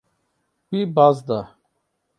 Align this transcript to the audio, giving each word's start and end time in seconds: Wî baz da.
Wî 0.69 0.81
baz 0.95 1.17
da. 1.27 1.41